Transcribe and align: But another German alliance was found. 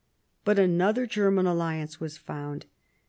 But 0.43 0.57
another 0.57 1.05
German 1.05 1.45
alliance 1.45 1.99
was 1.99 2.17
found. 2.17 2.65